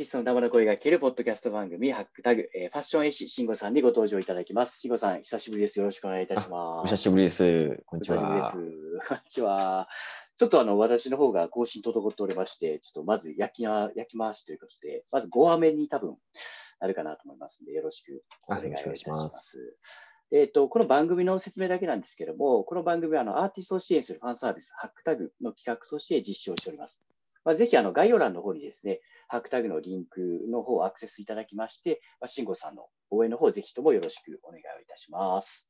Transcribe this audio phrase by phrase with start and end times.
[0.00, 4.80] ティストの生の声が聞けるポッドキャスト番組、ハックタグ、えーファッション絵師、慎吾さんにご登場いただきます。
[4.80, 5.78] 慎吾さん、久しぶりです。
[5.78, 6.80] よろしくお願いいたします。
[6.80, 7.82] お久しぶりです。
[7.84, 8.50] こんおにちは。
[8.50, 8.72] こんに
[9.28, 9.88] ちは。
[10.38, 16.16] ちょっとあの、私の方が更新滞っておりまして、ちょっとまず焼きな、焼き回しということで、まず5話目に多分
[16.80, 19.06] なるかなと思いますので、よろしくお願いいたし。
[19.06, 19.76] ます
[20.32, 27.02] えっ、と、この番組の説明だけなんですけども、この番組はあのアーティストを支援するファンサービス、ハックタグの企画として実施をしております。
[27.44, 35.68] まあ、ぜひあの概要欄の方にですね、ハックタグのリンクの方をアクセスいただきまして、まあ、慎吾さんの応援の方、ぜひともよろしくお願いをいたします。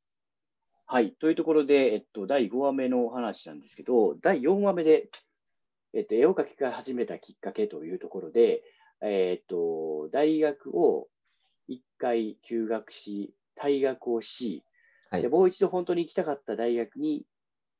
[0.86, 1.12] はい。
[1.12, 5.08] というところで、えっと、第5話目のお話なんですけど、第4話目で、
[5.94, 8.62] えっと、絵を描きが始めたきっかけというところで、
[9.00, 11.08] えっと、大学を
[11.68, 14.64] 1回休学し、退学をし、
[15.10, 17.24] はいでもう一度本当に行きたかった大学に、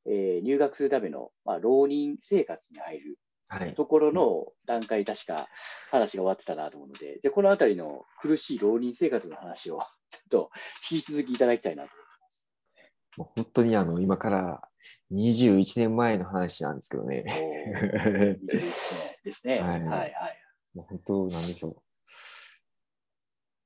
[0.05, 3.30] えー入学するための、まあ、浪人生活に入るはい。
[3.77, 5.49] ところの段階、確か
[5.91, 10.51] 話が終わってたなと思うので、でこのあたりの苦しい浪人生活の話を ちょっと
[10.91, 11.91] 引き続きいただきたいなと
[13.17, 14.63] もう本当にあの、今から
[15.13, 17.25] 21年前の話なんですけどね。
[17.27, 18.47] 思います。
[18.47, 19.19] ですね。
[19.25, 19.61] ですね。
[19.61, 20.13] ははいいはい。
[20.75, 21.77] もう本当、なんでしょう。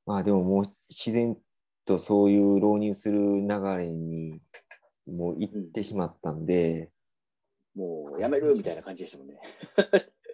[0.06, 1.38] まあでももう自然
[1.84, 4.40] とそういう浪人する流れに
[5.06, 6.90] もう行ってしまったんで、
[7.74, 9.38] もうやめるみたいな感じでしたもんね。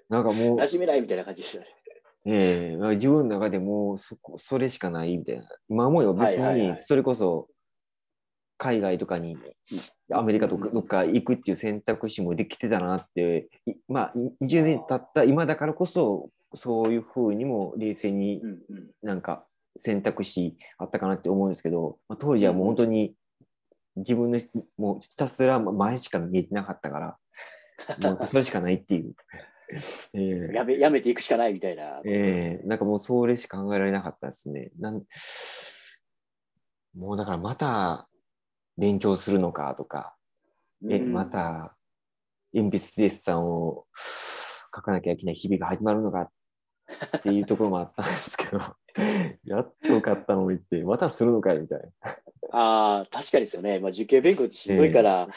[0.08, 1.66] なんかもう馴、染めないみたいな感じでしたね。
[2.26, 5.44] ええまあ自分の中でもうそこそれしかないみたいな。
[5.68, 7.48] 今思えば別にそれこそ
[8.58, 9.38] 海外とかに、
[10.12, 18.42] アメリカとかうんどっか行くっていう選択肢もできてたなって、いまあい20年経った今だからこそそういうふうにも冷静に。
[19.02, 19.46] なんか
[19.76, 23.14] 選択肢あったかなって思うんですけど、まあ、当時はもう本当に
[23.96, 24.38] 自分の
[24.76, 27.16] もうひたすら前しか見えてなかったから、
[28.02, 29.14] もうそれしかないっていう。
[30.14, 32.00] ええやめやめていくしかないみたいな。
[32.04, 34.70] ええなんかもうそれしか考えられなかったですね。
[34.78, 35.04] なん
[36.96, 38.08] もうだからまた
[38.76, 40.16] 勉強するのかとか、
[40.88, 41.76] えうんまた
[42.52, 43.86] 鉛筆デッサンを
[44.74, 46.30] 書かなきゃいけない日々が始まるのか
[47.16, 48.60] っていうところもあったんですけど、
[49.44, 52.10] やっと受かったのにって、またするのかよみたいな。
[52.52, 53.78] ああ、確かにですよね。
[53.78, 55.28] まあ、受験勉強ってしんどいから、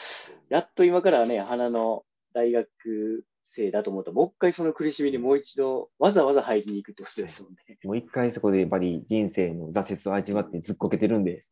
[0.48, 2.68] やっと今からね、花の大学
[3.44, 7.78] 生だと思うと、もう一回その苦しみにもう一度、わざわざ入りに行くってことですもんね。
[7.84, 11.46] もう一回そこでやっぱり人生の挫折を味わってずっこけてるんで、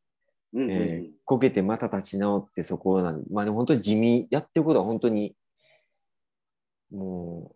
[0.52, 5.34] うんうんうんえーこけてまた立ち直ってそこなんで、まあでも本当に地味、やってることは本当に、
[6.90, 7.54] も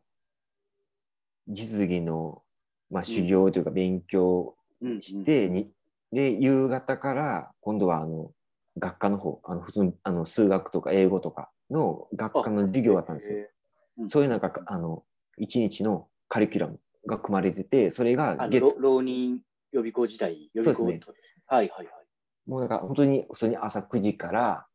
[1.49, 2.43] う、実技の、
[2.91, 5.71] まあ、修行というか勉強うんうんして、に
[6.13, 8.31] で、夕方から今度はあの、
[8.79, 13.39] 学科の方、あの、普通にあの数学とか英語とかの学科の授業だったんですよ。
[13.39, 14.09] へー。
[14.09, 15.05] そういうなんか、あの、
[15.39, 19.41] 一日のカリキュラムが組まれてて、それが月、ろ浪人
[19.73, 21.15] 予備校時代、予備校そうですね。
[21.47, 21.95] はいはいはい。
[22.47, 24.67] もうなんか本当に普通に朝9時から、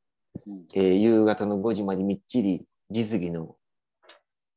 [0.47, 0.65] うん。
[0.75, 3.55] えー夕方の5時までみっちり実技の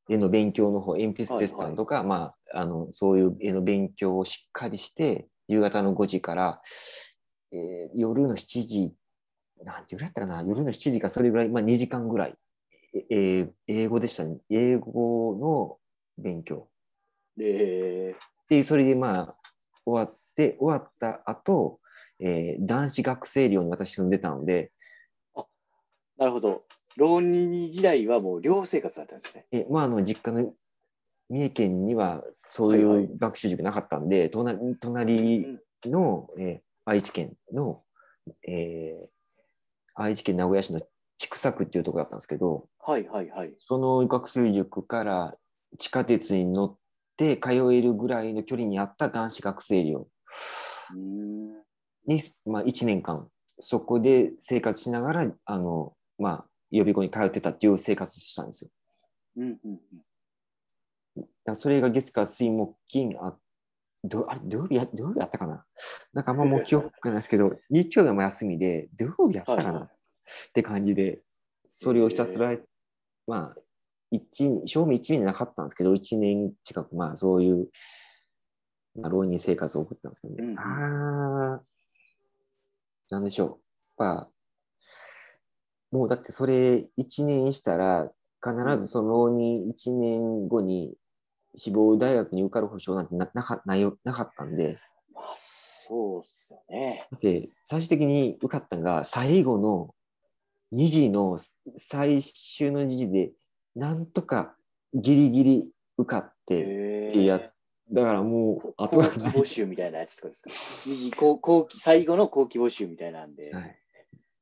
[0.09, 6.61] 絵の勉強の方、鉛筆デッサンとか、まあ、あの、そういう絵の勉強をしっかりして、夕方の5時から、
[7.53, 8.95] えー夜の7時、
[9.65, 12.35] 何時ぐらいだったかな、夜の7時かそれぐらい、まあ2時間ぐらい、
[12.95, 14.39] ええー英語でしたね。
[14.51, 15.79] 英語の
[16.23, 16.69] 勉強。
[17.37, 18.15] で、
[18.49, 19.37] で、それでまあ、
[19.85, 21.81] 終わって、終わった後、
[22.21, 24.71] えー男子学生寮に私住んでたので、
[26.17, 26.65] なるほど。
[26.97, 29.47] 浪人時代はもう寮生活だったんですね。
[29.51, 30.53] えまあ、あの実家の
[31.29, 37.83] 三重県にはそういはいはいう学習塾なかったんで、隣隣の、えー愛知県の、
[38.47, 39.09] えー
[39.95, 40.81] 愛知県名古屋市の
[41.17, 43.55] 千種区っていうところだったんですけど、はいはいはい。
[43.59, 45.37] その学習塾から
[45.79, 46.77] 地下鉄に乗っ
[47.17, 50.09] て通えるぐらいの距離にあった男子学生寮
[52.07, 53.29] に、まあ、1年間
[53.61, 58.71] そこで生活しながらあの、まあ、予備校に通ってたっていう生活をしたんですよ。
[59.37, 59.81] うんうん
[61.47, 61.57] うん。
[61.57, 63.37] それが月火水木金あ
[64.03, 65.65] どあれ土曜日や土曜日やったかな？
[66.13, 69.89] なんかあんまもう記憶がないですけど日曜日も休みで土曜日やったかな、はいはい
[70.49, 71.21] って感じで
[71.69, 72.57] それをひたすら、
[73.27, 73.61] まあ
[74.11, 77.69] 一賞味1年なかったんですけど1年近くまあそういう、
[78.95, 81.63] まあ、浪人生活を送ったんですけどね、うんうんああ
[83.11, 83.61] なんでしょ
[83.99, 84.03] う。
[84.03, 84.29] まあ
[85.91, 88.11] もうだってそれ1年したら
[88.43, 90.95] 必ずその浪人1年後に
[91.55, 94.79] 志望大学に受かる保証なんてななかないよなかったんで、
[95.15, 97.09] まあ、そうっすよね。
[97.21, 99.95] で最終的に受かったのが最後の
[100.75, 101.39] 2次の
[101.77, 103.33] 最終の2次で
[103.77, 104.55] なんとか
[104.95, 107.55] ギリギリ受かってやっ
[107.93, 110.51] だからもう、後は期募集みたいなやつとかですか？
[110.87, 113.53] 二次後後期、最後の後期募集みたいなんで。
[113.53, 113.79] はい。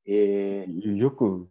[0.07, 1.49] えー、よく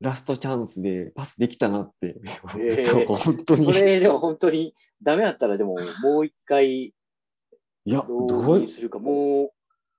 [0.00, 2.16] ラストチャンスでパスできたなって、
[2.58, 3.06] えー。
[3.06, 3.72] 本当に。
[3.72, 6.94] それでも本当にダメだったらでももう一回
[7.84, 9.52] いや、どどうするか、も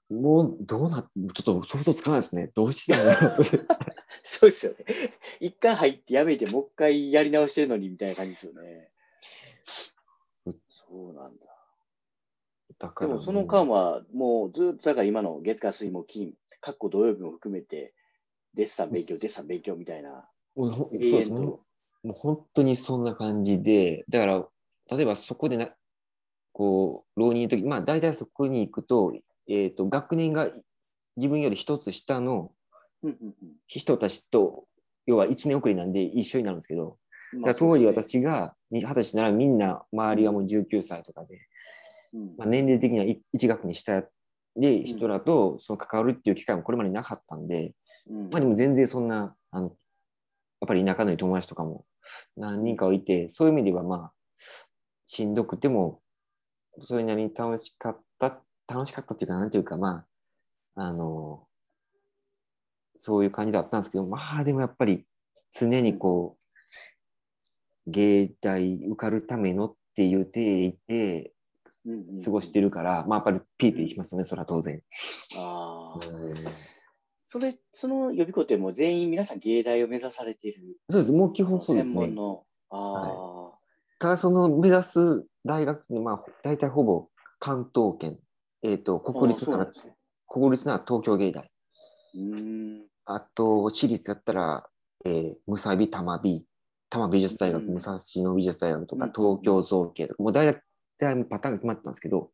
[0.10, 2.52] う、もうどうな、ちょっと想像つかないですね。
[2.54, 3.46] どうしてんだろう
[4.24, 4.78] そうですよね。
[5.40, 8.90] 一回入ってやめて、もう一回やり直してるのにみたいな感じですよね。
[10.70, 11.46] そうなんだ。
[12.80, 17.94] だからでもその間は、もうずっとだから今の月火水木金、かっこ土曜日も含めて、
[18.54, 20.28] デッサン勉強、デッサン勉強みたいな。
[20.56, 22.08] もうほそう。
[22.08, 24.48] もう本当にそんな感じで、だから、
[24.90, 25.74] 例えばそこでな、
[26.52, 29.14] こう、浪人の時、まあ大体そこに行くと、
[29.48, 30.50] えっ、と、学年が
[31.16, 32.52] 自分より一つ下の
[33.68, 34.66] 人たちと、
[35.06, 36.98] 要は1年遅れなんで一緒になるんですけど、
[37.58, 41.40] 当時、私が二十歳ならみんな周りはもう19歳とかで、
[42.14, 42.36] うん。
[42.38, 44.04] まあ、年齢的には1学に下
[44.56, 47.74] で人らとその関わるっていう機会もこれまでなかったんで、
[48.10, 48.30] うん。
[48.30, 49.74] まあでも全然そんな、あの、やっ
[50.68, 51.86] ぱり仲のいい友達とかも
[52.36, 54.12] 何人かはいて、そういう意味ではまあ、
[55.06, 56.02] しんどくても、
[56.82, 60.06] それなりに楽しかった、楽しかったっていうか、なんていうか、ま
[60.76, 61.48] あ、あの、
[63.04, 65.06] そういう感じだったんですけど、まあでもやっぱり
[65.60, 71.32] 常にこう、芸大受かるためのっていう体で
[72.24, 74.84] 過ごしてるから、まあやっぱりピーピーしますよね、それは当然。
[75.36, 76.08] ああ。
[76.08, 76.36] うん
[77.34, 80.78] それ、その予備校ってもう全員皆さん芸大を目指されている。
[80.90, 82.16] そうです、もう基本そうですね専門。
[82.16, 82.44] の。
[82.70, 83.58] ああ、
[84.00, 87.08] ただその目指す大学って、まあ、大体ほぼ
[87.40, 88.20] 関東圏、
[88.64, 89.72] えっ、と、国立なら。
[90.28, 91.50] 国立なら東京芸大。
[92.16, 92.71] うーん。
[93.06, 94.70] あと、私立だったら、
[95.06, 96.46] えー、むさび、たまび、
[96.90, 97.74] 多摩美術大学、うん。
[97.76, 99.12] 武蔵野美術大学とか、うん。
[99.12, 100.54] 東京造形とか、もう大
[101.00, 102.32] 体パターンが決まってたんですけど、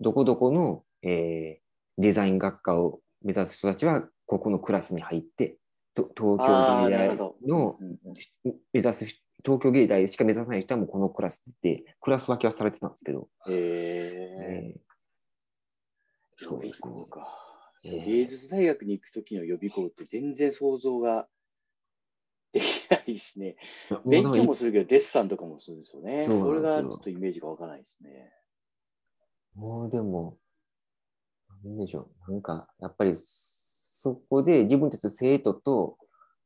[0.00, 1.68] どこどこの、えー
[2.00, 5.58] デザイン学科を目指す人たちは、ここのクラスに入って、
[5.96, 7.16] と東京芸大。
[7.44, 7.76] の
[8.72, 14.74] 目指す人東京芸大しか目指さない人はもうこのクラスで、クラス分けはされてたんですけど、へえ。
[14.74, 14.80] えー
[16.40, 16.92] そうですね
[17.84, 18.04] 予備校か。
[18.04, 21.28] えー芸術大学に行くときの予備校って全然想像が
[22.52, 23.56] できないですね。
[24.06, 26.24] 勉強もするけど、デッサンとかもするんですよね。
[26.26, 28.32] そそれがちょっとイメージがわからないですね。
[29.54, 30.38] もうでも、
[31.64, 35.98] なんでしょう、なんか、やっぱりそこで自分たち生徒と、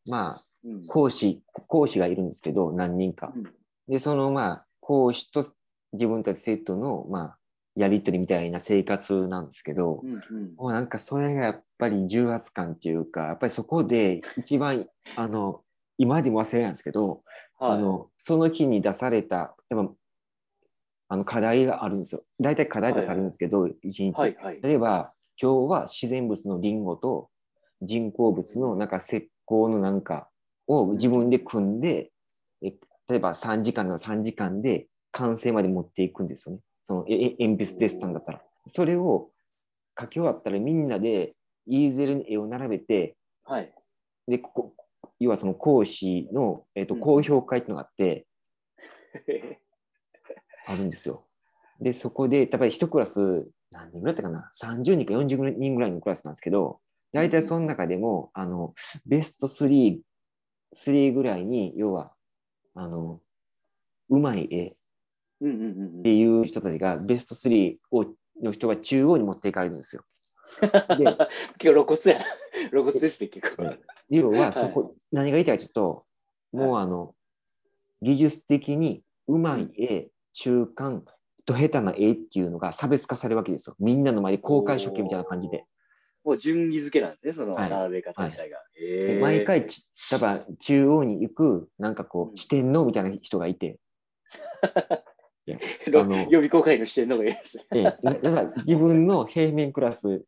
[0.07, 0.87] まあ、うん。
[0.87, 3.33] 講師、講師がいるんですけど、何人か。
[3.35, 3.53] うん
[3.89, 5.45] で、そのまあ、講師と
[5.93, 7.39] 自分たち生徒の、まあ、
[7.75, 15.63] やりとりみたいな生活なんですけど、うんうんもうなんかそれがやっぱり重圧感っていうか、やっぱりそこで一番、 あの、
[15.99, 17.23] 今でも忘れないんですけど、
[17.59, 19.93] はいあの、その日に出された、例えば、
[21.09, 22.25] あの課題があるんですよ。
[22.41, 24.19] 大体課題出されるんですけど、一日。
[24.19, 24.61] はいはい。
[24.63, 27.31] 例えば、今日は自然物のリンゴと
[27.83, 30.29] 人工物のなんか石膏のなんか
[30.67, 32.13] を自分で組んで、
[32.63, 32.75] え
[33.09, 36.61] 例えば3時間なら3時間で完成まで持っていくんですよね。
[36.83, 38.43] そのええ鉛筆デッサンだったら。
[38.67, 39.31] それを
[39.99, 41.35] 書き終わったらみんなで
[41.67, 43.73] イーゼルに絵を並べて、はい。
[44.29, 44.75] で、ここ
[45.19, 48.27] 要はその講師の、えっとうん公表会っていうのがあって、
[50.67, 51.27] あるんですよ。
[51.81, 56.81] で、そこで、やっぱり一クラス、何人ぐらいだったかな ?30 人か40人ぐらいのクラスなんですけど、
[57.13, 58.75] 大体その中でも、あの、
[59.05, 60.01] ベスト3、
[60.75, 62.15] 3ぐらいに、要は、
[62.75, 63.21] あの、
[64.09, 64.77] うまい絵
[65.43, 68.07] っうんうんうんうんていう人たちが、ベスト3を
[68.43, 70.05] の人が中央に持っていかれるんですよ。
[70.61, 71.27] で結構
[71.59, 72.25] 露骨やな。
[72.71, 73.75] 露骨ですね、結構。
[74.09, 76.07] 要は、そこ、何が言いたいかというと、
[76.53, 77.15] もうあの、
[78.03, 81.05] 技術的にうまい絵、中間、
[81.45, 83.77] と下手な絵っていうのが差別化されるわけですよ。
[83.79, 85.65] みんなの前で公開処刑みたいな感じで。
[86.25, 88.59] もう順位付けなんですね、そのはい並べ方自体が。
[89.21, 93.79] 毎回ち、例えば中央に行く、なんかこうんう、四天王みたいな人がいて、
[95.45, 95.59] いや
[95.91, 97.65] ろあの予備公開のしてるのがいいですね。
[97.73, 100.25] ええだだから自分の平面クラス、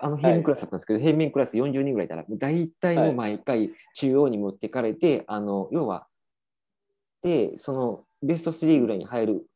[0.00, 6.06] あの平面クラスだったんですけど、平面クラス40人ぐらいいたら、大体もう毎回中央に持ってかれて、あの要は、
[7.22, 9.46] で、そのベスト3ぐらいに入る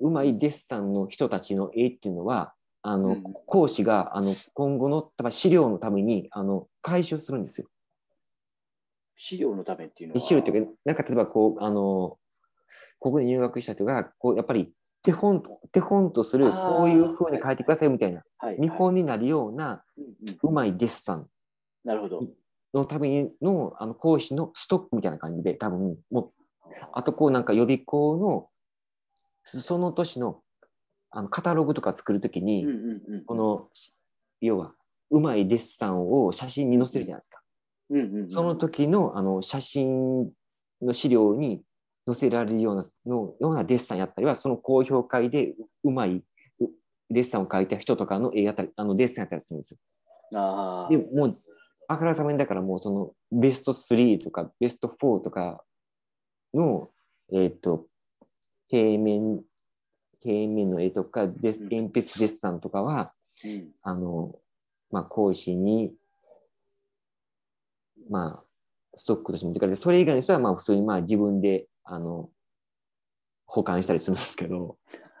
[0.00, 7.68] うまいデッサンの人たちの絵っていうのは、あの、うん講師があの今後の多分資料のためにあの回収するんですよ。
[9.16, 10.20] 資料のためっていうのは。
[10.20, 12.18] 資料っていうか、なんか例えばこう、あの、
[13.04, 15.42] ここに入学した人が、こう、やっぱり手本、
[15.72, 19.84] 手本とする、こういうふうに書いてくださいみたいな、はい、見本になるような
[20.42, 21.26] うまいデッサン
[21.84, 22.22] なるほど。
[22.72, 26.32] のためのあの講師のストックみたいな感じで、多分も
[26.62, 27.44] う、あとこうなん。
[27.44, 28.48] か予備校の
[29.44, 30.40] その年の
[31.10, 32.70] あのカタログとか作るときに、うん。
[32.70, 33.14] うん。
[33.16, 33.24] うん。
[33.26, 33.68] この
[34.40, 34.72] 要は
[35.10, 37.42] うまいデッサンを写真に載せるじゃないですか。
[37.90, 38.00] うん。
[38.00, 38.16] うん。
[38.22, 40.30] うん、その時のあの写真
[40.80, 41.62] の資料に
[42.06, 46.22] 載せられるようなのようなデッサンやったりは、その高評会でうまい
[46.60, 46.68] う
[47.10, 49.78] デッサンを描いた人とかの絵やったり、あのデッサンやったりするんですよ。
[50.38, 50.88] ああ。
[50.90, 51.36] でもう
[51.86, 55.62] あからさまにだからもうそのベスト3とかベスト4とか
[56.54, 56.90] の、
[57.32, 57.86] えっ、と、
[58.68, 59.42] 平面、
[60.22, 63.12] 平面の絵とか鉛筆デッサンとかは、
[63.44, 64.34] うんあの、
[64.90, 65.92] まあ、講師に、
[68.08, 68.44] まあ、
[68.94, 72.30] ストックとして持ってかれて、それ以外の人は、まあ、普通に、まあ、自分で、あの、
[73.46, 74.78] 保管したりするんですけど、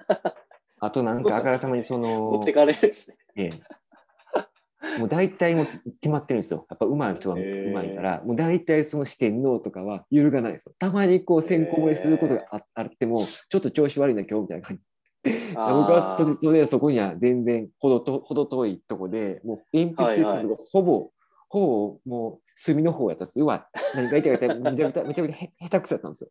[0.80, 3.16] あとなんか、あからさまにその持って、かれるんですね。
[3.36, 6.66] ええ、もう大体もう決まってるんですよ。
[6.70, 10.74] やっぱ上手い人はへえ上手いから、もう大体その四天王とかは揺るがないですよ。
[10.78, 14.82] たまにこう先行漏れすることがああっても、ちょっと調子悪いな今日みたいな感じ。
[15.54, 21.10] 僕はそそれでそこには全然ほどとほど遠いとこで、もう鉛筆ですけど、ほぼ、
[21.48, 23.40] ほぼもう墨の方やったんです。
[23.40, 26.30] うわ、何か言っためちゃくちゃめちゃくちゃへ下手くそやったんですよ。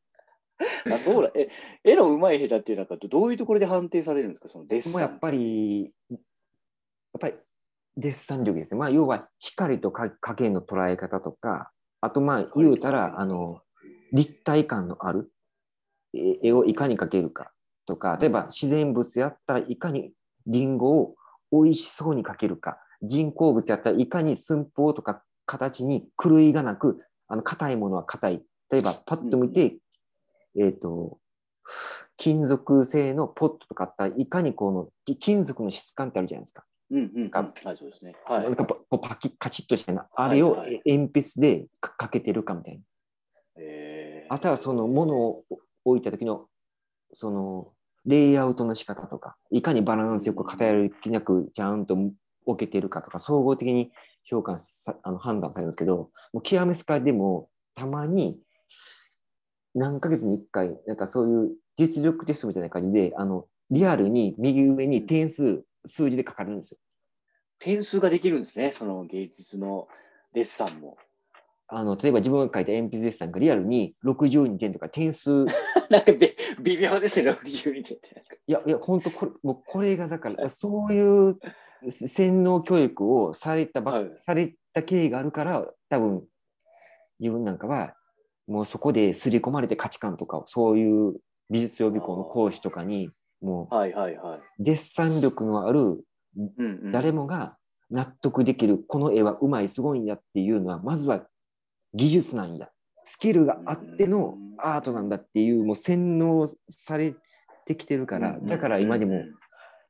[0.93, 1.49] あそうだえ
[1.83, 4.49] 絵の上手い下手っていうのはどういうところで判定されるんですか？
[4.49, 6.19] そのデッサンもうやっぱり、やっ
[7.19, 7.35] ぱり
[7.97, 8.79] デッサン力ですね。
[8.79, 13.61] まあ、要は光とか影の捉え方とか、あとまあ言うたら、あの、
[14.11, 15.31] 立体感のある
[16.15, 17.51] え絵をいかに描けるか
[17.85, 20.13] とか、例えば自然物やったらいかに
[20.45, 21.15] リンゴを
[21.51, 28.43] 美味しそうに描けるか、人工物やったらいかに寸法とか形に狂いがなく、あの硬いものは硬い。
[28.69, 29.77] 例えばパッと見て、
[30.59, 31.19] えっ、と、
[32.17, 36.63] 金属製のポットとかあったらいかにこのき金属の質感ってあるじゃないですか。
[36.91, 38.15] うんうんはい、そうですね。
[38.25, 38.55] はいなん。
[38.55, 42.83] かパキッカチッとしたな、あれをはいはい鉛筆でかかけてるかみたいな。
[43.57, 45.43] えあとはその物を
[45.85, 46.47] 置いた時の
[47.13, 47.73] その
[48.05, 51.97] レイアウトの仕方とか、いかにバランスよく偏りなくちゃんと
[52.45, 53.91] 置けてるかとか、総合的に
[54.23, 58.39] 評価さあの判断されるんですけど、もう極めスカでもたまに
[59.75, 66.77] 何ヶ月に1回、なんかそういう実力テストみたいな感じで、あのリアルに右上に点数、数字で書かれるんですよ。
[67.59, 69.87] 点数ができるんですね、その芸術の
[70.33, 70.97] デッサンも。
[71.67, 75.45] あの例えば自分が書いた鉛筆デッサンがリアルに62点とか点数
[75.89, 78.23] なんかべ微妙ですね、62点って。
[78.45, 81.39] いやいや、本当これ、もうこれがだから、そういう
[81.89, 86.23] 洗脳教育をされたば、はいされた経緯があるから、多分
[87.19, 87.93] 自分なんかは、
[88.47, 91.15] もうそこで刷り込まれて価値観とかを、そういう
[91.49, 93.09] 美術予備校の講師とかに、
[93.41, 94.37] もはいはいはい。
[94.39, 96.03] うデッサン力のある
[96.91, 97.57] 誰もが
[97.89, 101.25] 納得できる、この絵はうまい、すごいんやっていうのは、まずは
[101.93, 102.69] 技術なんや。
[103.05, 107.15] スキルがあってのアートなんだっていう、もう洗脳され
[107.65, 109.23] てきてるから、だから今でも、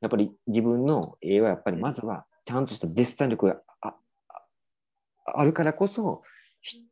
[0.04, 3.62] やっぱり自分の絵はやっぱりまずはちゃんとしたデッサン力が
[5.24, 6.20] あるからこそ
[6.60, 6.82] ひ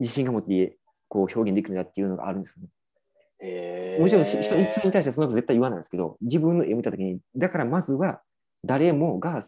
[0.00, 0.76] 自信が持って
[1.06, 2.68] こう表現できるんだっていうのがあるんですよね。
[3.38, 4.02] へー。
[4.02, 8.20] もちろん人人に対してはそんなこと絶対言わないんですけど自分の絵を見た時にだからまずは
[8.64, 9.44] 誰もが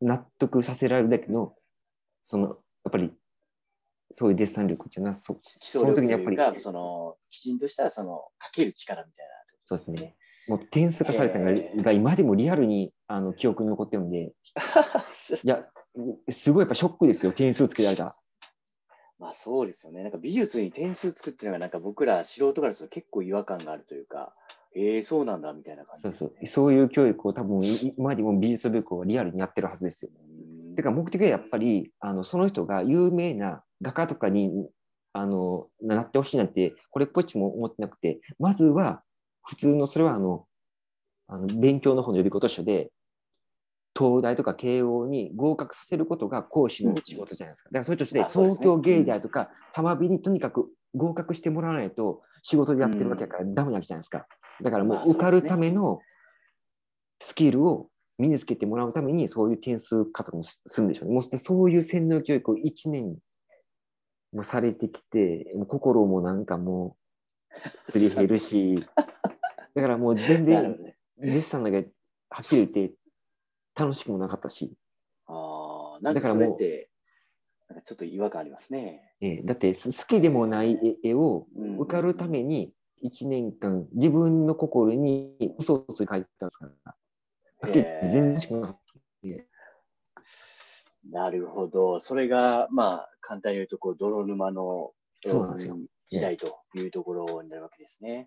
[0.00, 1.56] 納得させられるだけの
[2.22, 3.10] そのやっぱり
[4.12, 9.26] そういうデッサン力っていうのはそ基その時にやっぱりその、きちんとしたその、かける力みたい
[9.64, 10.14] そうですね
[10.48, 14.30] もう点数化されたのが今でもリアルにあの記憶に残ってるんでな。
[15.42, 15.70] いや
[16.30, 18.14] すごいやっぱショックですよ点数つけられたら。
[19.18, 20.02] まあそうですよね。
[20.02, 24.34] なんか美術に点数つくっていうのが、なんか僕ら素人からすると結構違和感があるというか、
[24.74, 26.40] ええそうなんだみたいな感じです、そうそね。
[26.42, 30.10] うそういう教育を多分い今までも美術予備校はリアルにやってるはずですよ。
[30.14, 34.50] うんてか目的はやっぱりあのその人が有名な画家とかに
[35.12, 39.02] あのなってほしいなんてこれっぽっちも思ってなくてまずは
[39.44, 40.46] 普通のそれはあの
[41.26, 42.90] あの勉強の方の予備校と一緒で
[43.96, 47.68] 東大とか慶応に合格させることが講師の仕事じゃないですか。
[47.70, 54.26] だからそれとして東京芸大とか玉美にとにかく合格してもらわないと仕事でやってるわけだからダメなわけじゃないですか。
[54.62, 56.00] だからもまあう受かるための
[57.20, 61.14] スキルを身につけてもらうためにそういう点数化とかもすするんでしょうね。
[61.14, 63.16] もうそういう洗脳教育を1年
[64.32, 66.96] もされてきて、もう心もなんかも
[67.88, 68.84] うすり減るし、
[69.74, 70.96] だからもう全然ね。
[71.18, 71.88] デッサンだけ
[72.30, 72.94] はっきり言って
[73.74, 74.76] 楽しくもなかったし、
[75.26, 76.90] ああ、なんかそだからもうれって、
[77.68, 79.14] なんかちょっと違和感ありますね。
[79.20, 82.72] えーだってす好きでもない絵絵をうん受かるために
[83.04, 86.94] 1年間自分の心に嘘をついて書いてたんですから。
[87.60, 88.94] はっきり言って全然楽しくなかった。
[91.10, 92.00] なるほど。
[92.00, 94.92] それが、まあ、簡単に言うと、こう、泥沼の
[96.08, 98.26] 時代というところになるわけですね。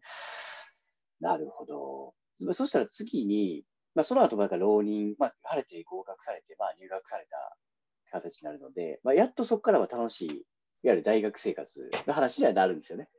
[1.19, 2.13] なるほど。
[2.53, 3.63] そしたら次に、
[3.95, 7.57] まあ、その後、なんか浪人、まあ、晴れて合格されて、まあ、入学された
[8.11, 10.43] 形になるので、まあ、やっとそこからは楽しい、いわ
[10.83, 13.09] ゆる大学生活の話にはなるんですよね。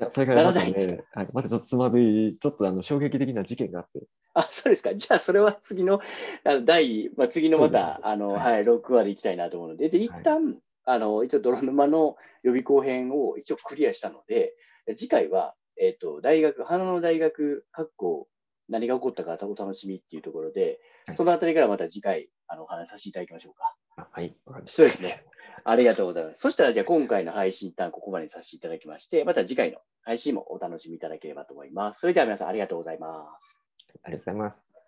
[0.00, 4.00] いや、それからまたならないんですね、はい、またちょっとつまずい、ちょっとあの衝撃的な事件があって、
[4.34, 4.94] あ、そうですか。
[4.94, 6.00] じゃあ、それは次の、
[6.44, 14.54] あの第、まあ、次のまた、あの、はいはい、6話でいきたいなと思うので、で、一旦、あの、一応、泥沼の予備校編を一応クリアしたので、
[14.96, 18.28] 次回は、えっ、と、大学、花の大学、各校、
[18.68, 23.74] 何が起こったかお楽しみっていうところで、はいそのあたりからまた次回、あの、お話しさせていただきましょうか。
[23.96, 24.76] あはい、わかりました。
[24.76, 25.24] そうですね。
[25.64, 26.40] ありがとうございます。
[26.40, 32.00] そしたら、じゃあ今回の配信一旦ここまでにさせていただきまして、また次回の配信もお楽しみいただければと思います。
[32.00, 33.60] それでは皆さんありがとうございます。
[34.04, 34.79] ありがとうございます。